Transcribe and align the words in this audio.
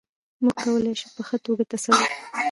موږ 0.43 0.55
کولای 0.61 0.93
شو 0.99 1.07
په 1.15 1.21
ښه 1.27 1.37
توګه 1.45 1.63
تصور 1.71 1.99
وکړو. 2.01 2.27